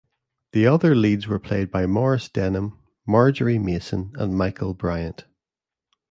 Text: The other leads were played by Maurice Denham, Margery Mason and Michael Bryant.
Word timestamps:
The 0.53 0.65
other 0.65 0.95
leads 0.95 1.27
were 1.27 1.37
played 1.37 1.69
by 1.69 1.85
Maurice 1.85 2.27
Denham, 2.27 2.79
Margery 3.05 3.59
Mason 3.59 4.11
and 4.15 4.35
Michael 4.35 4.73
Bryant. 4.73 5.25